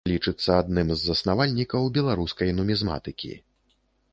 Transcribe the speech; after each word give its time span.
Лічыцца 0.09 0.49
адным 0.61 0.87
з 0.93 0.95
заснавальнікаў 1.09 1.91
беларускай 1.99 2.55
нумізматыкі. 2.61 3.31